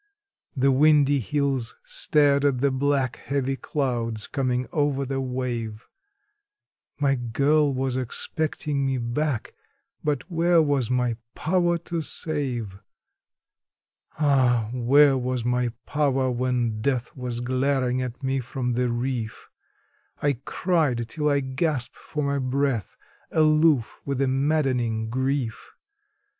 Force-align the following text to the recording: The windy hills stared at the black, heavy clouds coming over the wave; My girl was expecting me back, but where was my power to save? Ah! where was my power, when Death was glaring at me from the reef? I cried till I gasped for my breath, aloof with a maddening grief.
The 0.57 0.71
windy 0.71 1.19
hills 1.19 1.75
stared 1.83 2.43
at 2.43 2.57
the 2.59 2.71
black, 2.71 3.17
heavy 3.17 3.55
clouds 3.55 4.25
coming 4.25 4.65
over 4.71 5.05
the 5.05 5.21
wave; 5.21 5.87
My 6.99 7.13
girl 7.13 7.71
was 7.71 7.95
expecting 7.95 8.83
me 8.83 8.97
back, 8.97 9.53
but 10.03 10.23
where 10.27 10.59
was 10.59 10.89
my 10.89 11.17
power 11.35 11.77
to 11.77 12.01
save? 12.01 12.79
Ah! 14.17 14.71
where 14.73 15.19
was 15.19 15.45
my 15.45 15.69
power, 15.85 16.31
when 16.31 16.81
Death 16.81 17.15
was 17.15 17.39
glaring 17.39 18.01
at 18.01 18.23
me 18.23 18.39
from 18.39 18.71
the 18.71 18.89
reef? 18.89 19.51
I 20.19 20.39
cried 20.45 21.07
till 21.09 21.29
I 21.29 21.41
gasped 21.41 21.95
for 21.95 22.23
my 22.23 22.39
breath, 22.39 22.97
aloof 23.29 24.01
with 24.03 24.19
a 24.19 24.27
maddening 24.27 25.11
grief. 25.11 25.73